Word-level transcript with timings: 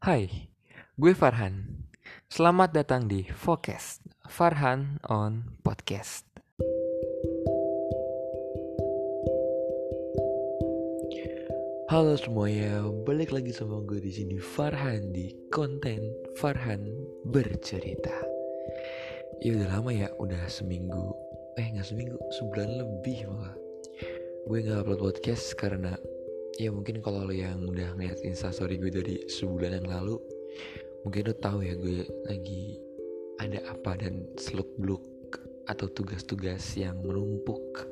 Hai, 0.00 0.48
gue 0.96 1.12
Farhan. 1.12 1.84
Selamat 2.32 2.72
datang 2.72 3.04
di 3.04 3.20
Focus 3.28 4.00
Farhan 4.32 4.96
on 5.04 5.60
Podcast. 5.60 6.24
Halo 11.92 12.16
semuanya, 12.16 12.80
balik 13.04 13.28
lagi 13.28 13.52
sama 13.52 13.84
gue 13.84 14.00
di 14.00 14.08
sini 14.08 14.40
Farhan 14.40 15.12
di 15.12 15.36
konten 15.52 16.00
Farhan 16.40 16.80
bercerita. 17.28 18.16
Ya 19.44 19.52
udah 19.52 19.68
lama 19.68 19.92
ya, 19.92 20.08
udah 20.16 20.48
seminggu. 20.48 21.12
Eh 21.60 21.76
nggak 21.76 21.84
seminggu, 21.84 22.16
sebulan 22.40 22.72
lebih 22.72 23.28
malah. 23.28 23.52
Gue 24.48 24.64
nggak 24.64 24.80
upload 24.80 25.12
podcast 25.12 25.52
karena 25.60 25.92
ya 26.60 26.68
mungkin 26.68 27.00
kalau 27.00 27.24
lo 27.24 27.32
yang 27.32 27.64
udah 27.64 27.96
ngeliat 27.96 28.20
instastory 28.20 28.76
gue 28.76 28.92
dari 28.92 29.16
sebulan 29.24 29.80
yang 29.80 29.88
lalu, 29.88 30.20
mungkin 31.08 31.32
lo 31.32 31.34
tahu 31.40 31.64
ya 31.64 31.72
gue 31.72 32.04
lagi 32.28 32.76
ada 33.40 33.64
apa 33.72 33.96
dan 33.96 34.28
seluk 34.36 34.68
beluk 34.76 35.00
atau 35.72 35.88
tugas-tugas 35.88 36.60
yang 36.76 37.00
menumpuk 37.00 37.88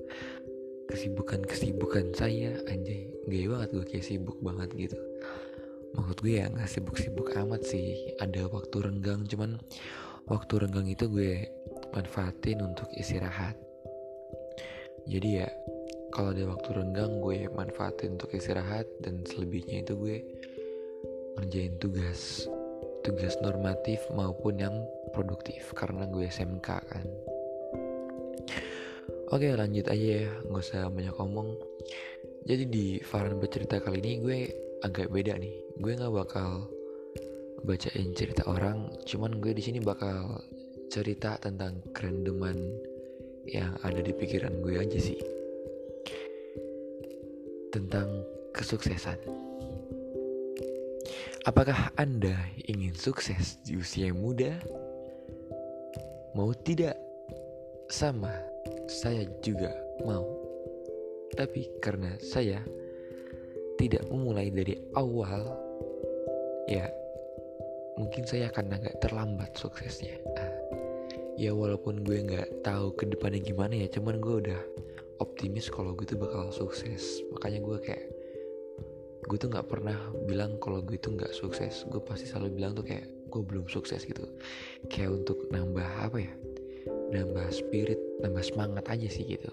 kesibukan-kesibukan 0.92 2.12
saya. 2.12 2.60
Anjay 2.68 3.08
gaya 3.24 3.46
banget 3.56 3.68
gue 3.72 3.84
kayak 3.88 4.04
sibuk 4.04 4.36
banget 4.44 4.68
gitu. 4.76 5.00
Maksud 5.96 6.20
gue 6.20 6.34
ya 6.36 6.52
nggak 6.52 6.68
sibuk-sibuk 6.68 7.32
amat 7.40 7.64
sih. 7.64 8.12
Ada 8.20 8.52
waktu 8.52 8.84
renggang 8.84 9.24
cuman 9.24 9.56
waktu 10.28 10.54
renggang 10.60 10.84
itu 10.92 11.08
gue 11.08 11.48
manfaatin 11.96 12.60
untuk 12.60 12.92
istirahat. 12.92 13.56
Jadi 15.08 15.40
ya 15.40 15.48
kalau 16.18 16.34
ada 16.34 16.50
waktu 16.50 16.68
renggang 16.74 17.22
gue 17.22 17.46
manfaatin 17.54 18.18
untuk 18.18 18.34
istirahat 18.34 18.90
dan 18.98 19.22
selebihnya 19.22 19.86
itu 19.86 19.94
gue 19.94 20.16
ngerjain 21.38 21.78
tugas 21.78 22.50
tugas 23.06 23.38
normatif 23.38 24.02
maupun 24.10 24.58
yang 24.58 24.74
produktif 25.14 25.70
karena 25.78 26.10
gue 26.10 26.26
SMK 26.26 26.68
kan 26.90 27.06
Oke 29.28 29.52
lanjut 29.52 29.84
aja 29.92 30.24
ya, 30.24 30.32
nggak 30.48 30.64
usah 30.64 30.88
banyak 30.88 31.12
ngomong. 31.20 31.52
Jadi 32.48 32.64
di 32.64 32.86
Farhan 32.96 33.36
bercerita 33.36 33.76
kali 33.76 34.00
ini 34.00 34.12
gue 34.24 34.38
agak 34.80 35.12
beda 35.12 35.36
nih. 35.36 35.52
Gue 35.76 36.00
nggak 36.00 36.16
bakal 36.16 36.64
bacain 37.60 38.16
cerita 38.16 38.48
orang, 38.48 38.88
cuman 39.04 39.36
gue 39.36 39.52
di 39.52 39.60
sini 39.60 39.84
bakal 39.84 40.40
cerita 40.88 41.36
tentang 41.36 41.76
kerendeman 41.92 42.56
yang 43.44 43.76
ada 43.84 44.00
di 44.00 44.16
pikiran 44.16 44.64
gue 44.64 44.80
aja 44.80 44.96
sih. 44.96 45.37
Tentang 47.78 48.10
kesuksesan. 48.50 49.22
Apakah 51.46 51.94
Anda 51.94 52.34
ingin 52.66 52.90
sukses 52.90 53.62
di 53.62 53.78
usia 53.78 54.10
muda? 54.10 54.58
Mau 56.34 56.50
tidak? 56.58 56.98
Sama 57.86 58.34
saya 58.90 59.30
juga 59.46 59.70
mau. 60.02 60.26
Tapi 61.38 61.70
karena 61.78 62.18
saya 62.18 62.58
tidak 63.78 64.02
memulai 64.10 64.50
dari 64.50 64.74
awal, 64.98 65.46
ya 66.66 66.90
mungkin 67.94 68.26
saya 68.26 68.50
akan 68.50 68.74
agak 68.74 68.98
terlambat 68.98 69.54
suksesnya. 69.54 70.18
Nah, 70.34 70.50
ya 71.38 71.54
walaupun 71.54 72.02
gue 72.02 72.26
nggak 72.26 72.66
tahu 72.66 72.90
ke 72.98 73.06
depannya 73.06 73.38
gimana 73.38 73.86
ya, 73.86 73.88
cuman 73.94 74.18
gue 74.18 74.34
udah 74.50 74.62
optimis 75.18 75.70
kalau 75.70 75.94
gue 75.94 76.06
tuh 76.06 76.18
bakal 76.18 76.50
sukses. 76.50 77.22
Makanya 77.34 77.62
gue 77.62 77.78
kayak 77.82 78.06
gue 79.28 79.36
tuh 79.36 79.50
nggak 79.50 79.68
pernah 79.68 79.98
bilang 80.24 80.56
kalau 80.62 80.80
gue 80.80 80.98
tuh 80.98 81.14
nggak 81.14 81.34
sukses. 81.34 81.86
Gue 81.90 82.02
pasti 82.02 82.26
selalu 82.30 82.58
bilang 82.58 82.72
tuh 82.74 82.86
kayak 82.86 83.06
gue 83.28 83.42
belum 83.44 83.66
sukses 83.68 84.02
gitu. 84.06 84.24
Kayak 84.88 85.22
untuk 85.24 85.50
nambah 85.52 85.88
apa 86.06 86.18
ya? 86.22 86.32
nambah 87.08 87.48
spirit, 87.52 87.96
nambah 88.20 88.44
semangat 88.44 88.84
aja 88.92 89.08
sih 89.08 89.24
gitu. 89.24 89.50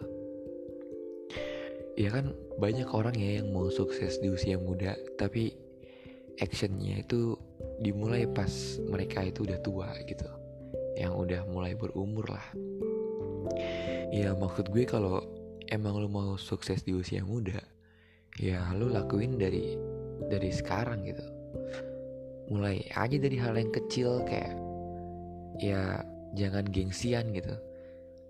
Ya 1.95 2.11
kan 2.11 2.35
banyak 2.59 2.91
orang 2.91 3.15
ya 3.15 3.39
yang 3.39 3.55
mau 3.55 3.71
sukses 3.71 4.19
di 4.19 4.27
usia 4.27 4.59
muda, 4.59 4.99
tapi 5.15 5.55
actionnya 6.43 6.99
itu 6.99 7.39
dimulai 7.79 8.27
pas 8.27 8.51
mereka 8.83 9.23
itu 9.23 9.47
udah 9.47 9.59
tua 9.63 9.87
gitu, 10.03 10.27
yang 10.99 11.15
udah 11.15 11.47
mulai 11.47 11.71
berumur 11.71 12.27
lah. 12.27 12.47
Ya 14.11 14.35
maksud 14.35 14.67
gue 14.75 14.83
kalau 14.83 15.23
emang 15.69 15.97
lo 16.01 16.07
mau 16.09 16.29
sukses 16.35 16.85
di 16.85 16.93
usia 16.93 17.25
muda, 17.25 17.57
ya 18.37 18.61
lo 18.75 18.89
lakuin 18.91 19.39
dari 19.39 19.75
dari 20.27 20.49
sekarang 20.53 21.05
gitu. 21.05 21.25
Mulai 22.51 22.85
aja 22.93 23.17
dari 23.17 23.37
hal 23.41 23.57
yang 23.57 23.73
kecil 23.73 24.21
kayak 24.25 24.53
ya 25.57 26.03
jangan 26.35 26.67
gengsian 26.69 27.31
gitu. 27.33 27.55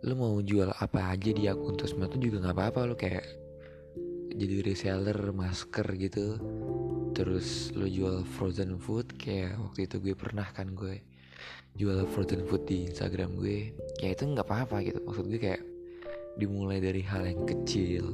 Lu 0.05 0.13
mau 0.15 0.37
jual 0.39 0.69
apa 0.77 1.17
aja 1.17 1.31
di 1.33 1.49
akun 1.49 1.75
sosmed 1.75 2.13
tuh 2.13 2.21
juga 2.21 2.45
nggak 2.45 2.55
apa-apa 2.55 2.79
lu 2.85 2.95
kayak 2.95 3.25
jadi 4.35 4.63
reseller 4.63 5.19
masker 5.33 5.87
gitu. 5.97 6.37
Terus 7.15 7.71
lu 7.73 7.87
jual 7.87 8.27
frozen 8.35 8.75
food 8.79 9.15
kayak 9.15 9.55
waktu 9.59 9.87
itu 9.87 9.97
gue 10.03 10.15
pernah 10.15 10.47
kan 10.51 10.75
gue 10.75 10.99
jual 11.75 12.07
frozen 12.07 12.47
food 12.47 12.63
di 12.67 12.87
Instagram 12.87 13.35
gue 13.35 13.75
ya 13.99 14.15
itu 14.15 14.23
nggak 14.23 14.47
apa-apa 14.47 14.83
gitu. 14.85 14.99
Maksud 15.03 15.27
gue 15.27 15.39
kayak 15.41 15.74
dimulai 16.35 16.83
dari 16.83 17.01
hal 17.03 17.27
yang 17.27 17.43
kecil. 17.47 18.05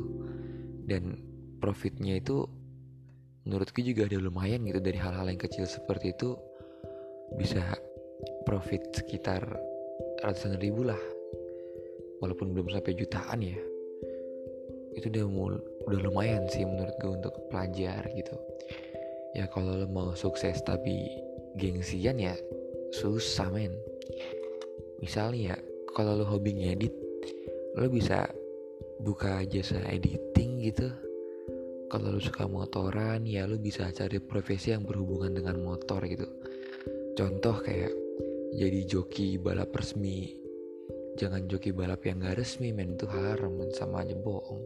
Dan 0.85 1.17
profitnya 1.61 2.17
itu 2.17 2.45
menurut 3.45 3.69
gue 3.73 3.83
juga 3.85 4.05
ada 4.05 4.17
lumayan 4.21 4.65
gitu 4.65 4.81
dari 4.81 4.97
hal-hal 5.01 5.25
yang 5.29 5.41
kecil 5.41 5.65
seperti 5.65 6.13
itu 6.13 6.37
bisa 7.37 7.61
profit 8.45 8.81
sekitar 8.93 9.41
ratusan 10.21 10.61
ribu 10.61 10.85
lah. 10.85 10.99
Walaupun 12.21 12.53
belum 12.53 12.69
sampai 12.69 12.93
jutaan 12.93 13.41
ya. 13.41 13.57
Itu 14.93 15.09
udah 15.09 15.25
udah 15.89 15.99
lumayan 16.05 16.45
sih 16.51 16.61
menurut 16.67 16.93
gue 17.01 17.11
untuk 17.17 17.33
pelajar 17.49 18.05
gitu. 18.13 18.35
Ya 19.33 19.47
kalau 19.47 19.79
lo 19.79 19.87
mau 19.87 20.11
sukses 20.11 20.59
tapi 20.61 21.07
gengsian 21.55 22.19
ya 22.19 22.35
susah 22.91 23.47
men. 23.49 23.71
Misalnya 24.99 25.55
ya 25.55 25.57
kalau 25.95 26.19
lo 26.21 26.25
hobi 26.27 26.51
ngedit 26.51 27.00
lo 27.71 27.87
bisa 27.87 28.27
buka 28.99 29.47
jasa 29.47 29.79
editing 29.87 30.59
gitu. 30.59 30.91
Kalau 31.87 32.15
lo 32.15 32.19
suka 32.23 32.47
motoran 32.47 33.23
ya 33.23 33.47
lo 33.47 33.59
bisa 33.59 33.87
cari 33.91 34.19
profesi 34.19 34.71
yang 34.75 34.83
berhubungan 34.83 35.39
dengan 35.39 35.59
motor 35.63 36.03
gitu. 36.07 36.27
Contoh 37.15 37.59
kayak 37.63 37.91
jadi 38.55 38.83
joki 38.87 39.39
balap 39.39 39.71
resmi. 39.75 40.35
Jangan 41.19 41.47
joki 41.47 41.75
balap 41.75 42.03
yang 42.07 42.23
gak 42.23 42.39
resmi 42.39 42.71
men. 42.71 42.95
Itu 42.95 43.07
haram 43.11 43.59
sama 43.75 44.03
aja 44.03 44.15
bohong. 44.15 44.63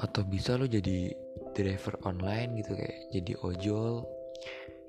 Atau 0.00 0.24
bisa 0.28 0.60
lo 0.60 0.68
jadi 0.68 1.12
driver 1.56 1.96
online 2.04 2.60
gitu 2.60 2.76
kayak 2.76 2.98
jadi 3.12 3.32
ojol. 3.40 4.04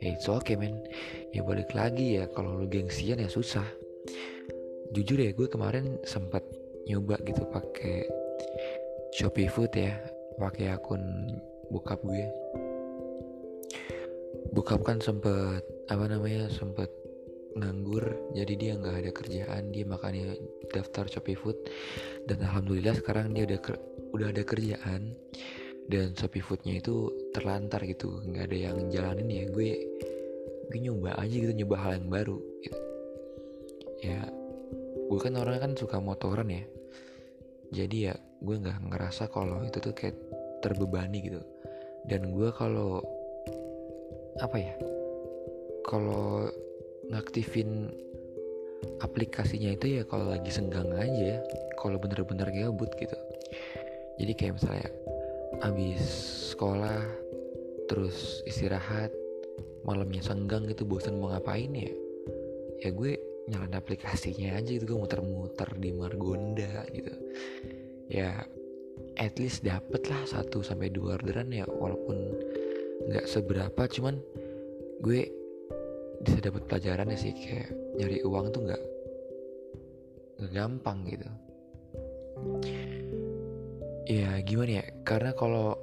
Ya 0.03 0.11
oke 0.11 0.43
okay, 0.43 0.55
men. 0.59 0.83
Ya 1.31 1.43
balik 1.43 1.71
lagi 1.71 2.19
ya. 2.19 2.27
Kalau 2.35 2.59
lo 2.59 2.67
gengsian 2.67 3.23
ya 3.23 3.31
susah 3.31 3.84
jujur 4.95 5.19
ya 5.19 5.35
gue 5.35 5.47
kemarin 5.51 5.99
sempat 6.07 6.39
nyoba 6.87 7.19
gitu 7.27 7.43
pakai 7.51 8.07
Shopee 9.11 9.51
Food 9.51 9.75
ya 9.75 9.91
pakai 10.39 10.71
akun 10.71 11.03
bokap 11.67 11.99
gue. 11.99 12.23
Bokap 14.55 14.87
kan 14.87 15.03
sempet 15.03 15.63
apa 15.91 16.07
namanya 16.07 16.47
sempet 16.47 16.87
nganggur 17.55 18.03
jadi 18.35 18.53
dia 18.55 18.71
nggak 18.75 18.95
ada 19.03 19.11
kerjaan 19.15 19.63
dia 19.71 19.83
makanya 19.83 20.31
daftar 20.71 21.11
Shopee 21.11 21.35
Food. 21.35 21.59
Dan 22.23 22.39
alhamdulillah 22.39 22.95
sekarang 22.95 23.35
dia 23.35 23.43
udah 23.43 23.59
udah 24.15 24.27
ada 24.31 24.43
kerjaan. 24.47 25.11
Dan 25.85 26.17
Shopee 26.17 26.41
Foodnya 26.41 26.81
itu 26.81 27.13
terlantar 27.29 27.85
gitu 27.85 28.23
nggak 28.25 28.49
ada 28.49 28.57
yang 28.57 28.77
jalanin 28.89 29.27
ya. 29.27 29.43
Gue 29.51 29.75
gue 30.71 30.79
nyoba 30.81 31.19
aja 31.19 31.35
gitu 31.35 31.51
nyoba 31.51 31.75
hal 31.83 31.91
yang 31.99 32.09
baru. 32.09 32.39
Gitu. 32.63 32.79
ya 34.05 34.21
gue 35.05 35.19
kan 35.21 35.33
orangnya 35.37 35.61
kan 35.69 35.73
suka 35.77 35.97
motoran 36.01 36.49
ya. 36.49 36.63
Jadi 37.73 37.97
ya 38.09 38.15
gue 38.41 38.55
nggak 38.61 38.89
ngerasa 38.89 39.29
kalau 39.29 39.61
itu 39.65 39.77
tuh 39.81 39.93
kayak 39.93 40.17
terbebani 40.61 41.25
gitu. 41.25 41.41
Dan 42.05 42.33
gue 42.33 42.49
kalau 42.53 43.01
apa 44.41 44.57
ya 44.59 44.75
kalau 45.85 46.49
ngaktifin 47.09 47.93
aplikasinya 49.01 49.73
itu 49.73 50.01
ya 50.01 50.03
kalau 50.05 50.29
lagi 50.29 50.49
senggang 50.49 50.89
aja 50.97 51.41
kalau 51.77 52.01
bener-bener 52.01 52.49
gabut 52.49 52.89
gitu. 52.97 53.17
Jadi 54.17 54.31
kayak 54.33 54.55
misalnya 54.57 54.89
abis 55.63 56.03
sekolah 56.53 57.03
terus 57.85 58.41
istirahat 58.49 59.13
malamnya 59.85 60.25
senggang 60.25 60.65
gitu 60.65 60.83
bosan 60.83 61.21
mau 61.21 61.29
ngapain 61.29 61.69
ya? 61.71 61.93
Ya 62.81 62.89
gue 62.91 63.34
nyalain 63.45 63.77
aplikasinya 63.77 64.57
aja 64.57 64.69
gitu 64.73 64.85
gue 64.89 64.97
muter-muter 64.97 65.69
di 65.77 65.89
Margonda 65.93 66.85
gitu. 66.89 67.13
Ya 68.09 68.45
at 69.19 69.37
least 69.37 69.61
dapet 69.61 70.07
lah 70.07 70.23
satu 70.25 70.65
sampai 70.65 70.89
dua 70.89 71.19
orderan 71.19 71.51
ya 71.53 71.67
walaupun 71.67 72.17
nggak 73.11 73.25
seberapa 73.29 73.81
cuman 73.91 74.17
gue 75.03 75.29
bisa 76.25 76.39
dapat 76.41 76.63
pelajaran 76.65 77.11
ya 77.13 77.17
sih 77.19 77.33
kayak 77.35 77.69
nyari 77.99 78.23
uang 78.25 78.49
tuh 78.55 78.61
nggak 78.65 78.83
nggak 80.41 80.51
gampang 80.51 80.97
gitu. 81.05 81.27
Ya 84.05 84.37
gimana 84.45 84.81
ya? 84.81 84.85
Karena 85.05 85.33
kalau 85.33 85.77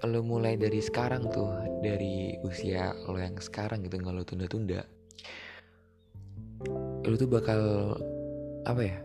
lo 0.00 0.20
mulai 0.24 0.56
dari 0.56 0.80
sekarang 0.80 1.28
tuh 1.28 1.52
dari 1.84 2.32
usia 2.40 2.96
lo 3.04 3.20
yang 3.20 3.36
sekarang 3.36 3.84
gitu 3.84 4.00
nggak 4.00 4.14
lo 4.16 4.24
tunda-tunda 4.24 4.80
lo 7.10 7.18
tuh 7.18 7.26
bakal 7.26 7.60
apa 8.62 8.82
ya? 8.86 8.98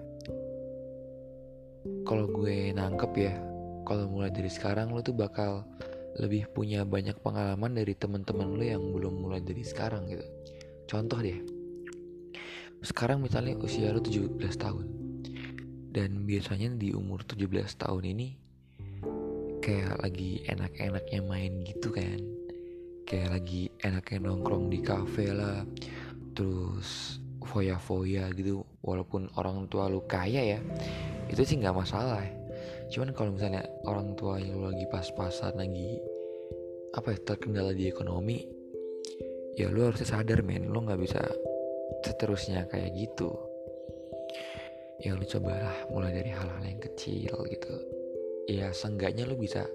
Kalau 2.06 2.30
gue 2.30 2.70
nangkep 2.70 3.12
ya 3.18 3.34
kalau 3.86 4.10
mulai 4.10 4.34
dari 4.34 4.50
sekarang 4.50 4.94
lo 4.94 5.02
tuh 5.02 5.14
bakal 5.14 5.66
lebih 6.18 6.50
punya 6.54 6.82
banyak 6.86 7.18
pengalaman 7.22 7.78
dari 7.78 7.94
teman-teman 7.98 8.58
lo 8.58 8.64
yang 8.66 8.82
belum 8.94 9.26
mulai 9.26 9.42
dari 9.42 9.66
sekarang 9.66 10.06
gitu. 10.10 10.26
Contoh 10.86 11.18
deh 11.22 11.42
sekarang 12.86 13.26
misalnya 13.26 13.58
usia 13.58 13.90
lo 13.90 13.98
17 13.98 14.38
tahun 14.38 14.86
dan 15.90 16.30
biasanya 16.30 16.78
di 16.78 16.94
umur 16.94 17.26
17 17.26 17.82
tahun 17.82 18.04
ini 18.14 18.28
kayak 19.66 19.98
lagi 20.06 20.46
enak-enaknya 20.46 21.22
main 21.26 21.66
gitu 21.66 21.90
kan. 21.90 22.22
Kayak 23.06 23.42
lagi 23.42 23.70
enaknya 23.86 24.30
nongkrong 24.30 24.70
di 24.70 24.82
kafe 24.82 25.30
lah 25.34 25.66
terus 26.34 27.22
foya-foya 27.46 28.34
gitu 28.36 28.66
walaupun 28.82 29.30
orang 29.38 29.70
tua 29.70 29.88
lu 29.88 30.04
kaya 30.04 30.58
ya 30.58 30.60
itu 31.30 31.42
sih 31.42 31.58
nggak 31.58 31.76
masalah. 31.76 32.22
Cuman 32.90 33.14
kalau 33.18 33.34
misalnya 33.34 33.66
orang 33.90 34.14
tua 34.14 34.38
lu 34.38 34.70
lagi 34.70 34.86
pas-pasan 34.90 35.58
lagi 35.58 35.98
apa 36.96 37.12
ya 37.12 37.20
terkendala 37.28 37.76
di 37.76 37.92
ekonomi 37.92 38.46
ya 39.60 39.68
lu 39.68 39.90
harus 39.90 40.06
sadar 40.06 40.46
men 40.46 40.72
lu 40.72 40.80
nggak 40.86 41.02
bisa 41.02 41.22
seterusnya 42.06 42.70
kayak 42.70 42.94
gitu. 42.94 43.34
Ya 45.02 45.18
lu 45.18 45.26
cobalah 45.28 45.76
mulai 45.92 46.14
dari 46.16 46.32
hal-hal 46.32 46.64
yang 46.64 46.82
kecil 46.82 47.36
gitu. 47.52 47.74
Ya 48.46 48.70
seenggaknya 48.72 49.26
lu 49.26 49.36
bisa 49.36 49.66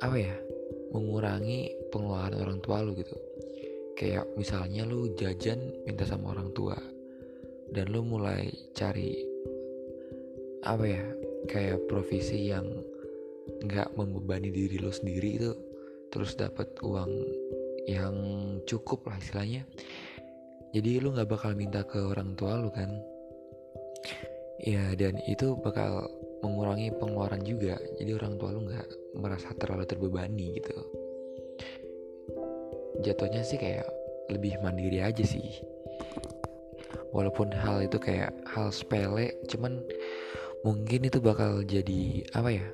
apa 0.00 0.16
ya 0.16 0.32
mengurangi 0.90 1.76
pengeluaran 1.92 2.40
orang 2.40 2.58
tua 2.64 2.80
lu 2.80 2.96
gitu 2.96 3.29
kayak 3.94 4.26
misalnya 4.34 4.86
lu 4.86 5.12
jajan 5.14 5.58
minta 5.86 6.06
sama 6.06 6.32
orang 6.34 6.50
tua 6.56 6.76
dan 7.70 7.86
lu 7.90 8.02
mulai 8.02 8.50
cari 8.74 9.22
apa 10.66 10.84
ya 10.84 11.04
kayak 11.48 11.88
profesi 11.88 12.52
yang 12.52 12.66
nggak 13.64 13.96
membebani 13.96 14.52
diri 14.52 14.76
lo 14.76 14.92
sendiri 14.92 15.40
itu 15.40 15.50
terus 16.10 16.36
dapat 16.36 16.68
uang 16.82 17.10
yang 17.88 18.14
cukup 18.68 19.08
lah 19.08 19.16
istilahnya. 19.18 19.64
Jadi 20.70 21.02
lu 21.02 21.10
nggak 21.14 21.30
bakal 21.30 21.56
minta 21.58 21.82
ke 21.82 21.98
orang 21.98 22.38
tua 22.38 22.60
lu 22.60 22.70
kan? 22.70 22.90
Ya 24.62 24.92
dan 24.94 25.18
itu 25.26 25.56
bakal 25.58 26.06
mengurangi 26.44 26.92
pengeluaran 26.94 27.42
juga. 27.42 27.80
Jadi 27.98 28.10
orang 28.14 28.38
tua 28.38 28.54
lu 28.54 28.68
nggak 28.68 28.88
merasa 29.18 29.50
terlalu 29.56 29.88
terbebani 29.88 30.60
gitu 30.60 30.78
jatuhnya 33.02 33.42
sih 33.42 33.58
kayak 33.60 33.88
lebih 34.30 34.56
mandiri 34.62 35.02
aja 35.02 35.24
sih. 35.26 35.60
Walaupun 37.10 37.50
hal 37.50 37.82
itu 37.82 37.98
kayak 37.98 38.30
hal 38.46 38.70
sepele 38.70 39.34
cuman 39.50 39.82
mungkin 40.62 41.08
itu 41.08 41.18
bakal 41.18 41.66
jadi 41.66 42.22
apa 42.36 42.50
ya 42.54 42.66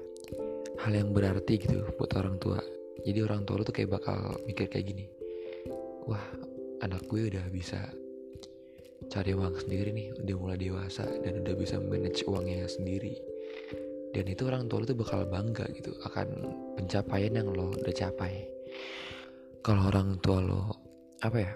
hal 0.85 0.93
yang 0.93 1.17
berarti 1.17 1.57
gitu 1.57 1.87
buat 1.97 2.13
orang 2.19 2.37
tua. 2.37 2.61
Jadi 3.07 3.19
orang 3.23 3.49
tua 3.49 3.61
lu 3.61 3.65
tuh 3.65 3.73
kayak 3.73 3.97
bakal 3.97 4.37
mikir 4.45 4.67
kayak 4.69 4.93
gini 4.93 5.07
wah 6.07 6.23
anak 6.87 7.03
gue 7.11 7.27
udah 7.29 7.43
bisa 7.51 7.83
cari 9.11 9.35
uang 9.35 9.59
sendiri 9.59 9.91
nih 9.91 10.09
udah 10.23 10.37
mulai 10.39 10.59
dewasa 10.59 11.05
dan 11.23 11.43
udah 11.43 11.55
bisa 11.59 11.77
manage 11.83 12.23
uangnya 12.25 12.67
sendiri. 12.71 13.19
Dan 14.15 14.33
itu 14.33 14.49
orang 14.49 14.71
tua 14.71 14.81
lo 14.81 14.87
tuh 14.89 14.97
bakal 14.97 15.29
bangga 15.29 15.69
gitu 15.77 15.93
akan 16.09 16.49
pencapaian 16.79 17.37
yang 17.37 17.53
lo 17.53 17.75
udah 17.75 17.93
capai 17.93 18.49
kalau 19.67 19.91
orang 19.91 20.15
tua 20.23 20.39
lo 20.39 20.63
apa 21.27 21.43
ya 21.43 21.53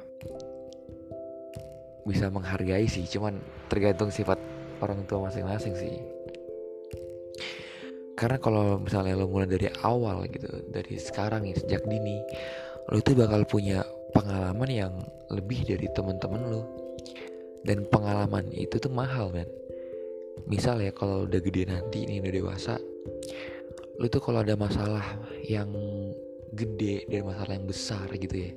bisa 2.03 2.27
menghargai 2.27 2.91
sih 2.91 3.07
cuman 3.07 3.39
tergantung 3.71 4.11
sifat 4.11 4.35
orang 4.83 5.07
tua 5.07 5.31
masing-masing 5.31 5.79
sih. 5.79 5.95
Karena 8.19 8.43
kalau 8.43 8.83
misalnya 8.83 9.15
lo 9.15 9.31
mulai 9.31 9.47
dari 9.47 9.71
awal 9.87 10.27
gitu 10.27 10.51
dari 10.75 10.99
sekarang 10.99 11.47
ya 11.47 11.55
sejak 11.55 11.87
dini 11.87 12.19
lo 12.91 12.99
itu 12.99 13.15
bakal 13.15 13.47
punya 13.47 13.87
pengalaman 14.11 14.67
yang 14.67 14.95
lebih 15.31 15.63
dari 15.63 15.87
teman-teman 15.95 16.43
lo. 16.51 16.67
Dan 17.63 17.87
pengalaman 17.87 18.51
itu 18.51 18.75
tuh 18.83 18.91
mahal 18.91 19.31
kan 19.31 19.47
misal 20.51 20.83
ya 20.83 20.91
kalau 20.91 21.31
udah 21.31 21.39
gede 21.39 21.69
nanti 21.69 22.09
ini 22.09 22.19
udah 22.19 22.33
dewasa 22.33 22.75
lu 24.01 24.09
tuh 24.09 24.25
kalau 24.25 24.41
ada 24.41 24.57
masalah 24.57 25.05
yang 25.45 25.69
gede 26.55 27.07
dan 27.07 27.23
masalah 27.27 27.55
yang 27.55 27.67
besar 27.69 28.07
gitu 28.15 28.35
ya. 28.35 28.53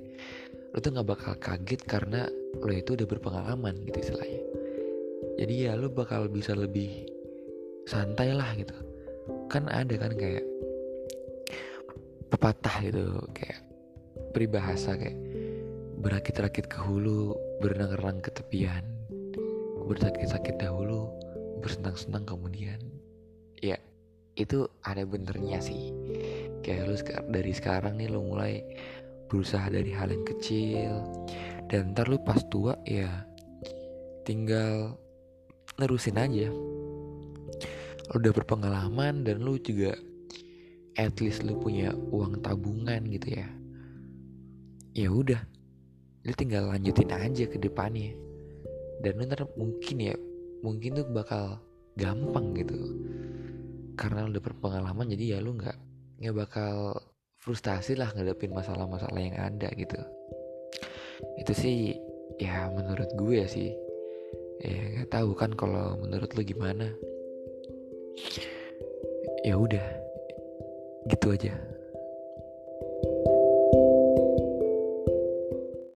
Lu 0.74 0.78
tuh 0.81 0.90
nggak 0.90 1.07
bakal 1.07 1.34
kaget 1.38 1.81
karena 1.86 2.25
lo 2.57 2.74
itu 2.74 2.98
udah 2.98 3.07
berpengalaman 3.07 3.75
gitu 3.86 3.98
istilahnya. 4.10 4.42
Jadi 5.38 5.54
ya 5.69 5.78
lu 5.78 5.90
bakal 5.90 6.30
bisa 6.30 6.57
lebih 6.57 7.06
santai 7.86 8.34
lah 8.34 8.50
gitu. 8.57 8.74
Kan 9.50 9.69
ada 9.69 9.94
kan 9.98 10.13
kayak 10.18 10.45
pepatah 12.34 12.75
gitu 12.81 13.22
kayak 13.38 13.62
peribahasa 14.34 14.98
kayak 14.98 15.18
berakit-rakit 16.01 16.66
ke 16.66 16.78
hulu 16.81 17.38
berenang-renang 17.62 18.19
ke 18.25 18.34
tepian 18.34 18.84
bersakit-sakit 19.86 20.57
dahulu 20.57 21.12
bersenang-senang 21.62 22.25
kemudian. 22.25 22.81
Ya 23.62 23.78
itu 24.34 24.66
ada 24.81 25.06
benernya 25.06 25.62
sih 25.62 25.94
kayak 26.63 26.88
lu 26.88 26.95
dari 27.30 27.51
sekarang 27.51 28.00
nih 28.00 28.07
lu 28.07 28.24
mulai 28.24 28.63
berusaha 29.27 29.68
dari 29.68 29.92
hal 29.92 30.10
yang 30.10 30.25
kecil. 30.25 30.94
Dan 31.68 31.92
ntar 31.92 32.07
lu 32.07 32.21
pas 32.21 32.39
tua 32.48 32.77
ya 32.88 33.10
tinggal 34.24 34.95
nerusin 35.75 36.15
aja. 36.15 36.48
Lu 38.13 38.15
udah 38.15 38.33
berpengalaman 38.33 39.27
dan 39.27 39.44
lu 39.44 39.60
juga 39.60 39.98
at 40.95 41.18
least 41.19 41.42
lu 41.42 41.57
punya 41.60 41.92
uang 42.13 42.39
tabungan 42.45 43.04
gitu 43.10 43.42
ya. 43.42 43.48
Ya 44.94 45.10
udah 45.10 45.42
lu 46.24 46.31
tinggal 46.38 46.70
lanjutin 46.72 47.12
aja 47.12 47.43
ke 47.50 47.58
depannya. 47.60 48.13
Dan 49.03 49.20
lu 49.20 49.27
ntar 49.27 49.50
mungkin 49.60 49.98
ya 50.00 50.15
mungkin 50.63 50.96
tuh 50.96 51.10
bakal 51.12 51.60
gampang 52.00 52.53
gitu. 52.55 52.77
Karena 53.98 54.29
udah 54.29 54.41
berpengalaman 54.41 55.10
jadi 55.10 55.38
ya 55.38 55.39
lu 55.41 55.58
nggak 55.58 55.77
nggak 56.24 56.38
bakal 56.48 56.96
frustasi 57.44 58.00
lah 58.00 58.08
ngadepin 58.15 58.56
masalah-masalah 58.56 59.20
yang 59.20 59.36
ada 59.36 59.68
gitu. 59.75 60.00
Itu 61.36 61.51
sih 61.51 62.00
ya 62.39 62.72
menurut 62.72 63.12
gue 63.20 63.44
ya 63.44 63.48
sih. 63.48 63.75
Ya 64.63 65.03
nggak 65.03 65.12
tahu 65.12 65.36
kan 65.36 65.51
kalau 65.60 66.00
menurut 66.00 66.32
lu 66.32 66.42
gimana. 66.48 66.88
Ya 69.44 69.60
udah 69.60 69.84
gitu 71.12 71.36
aja 71.36 71.73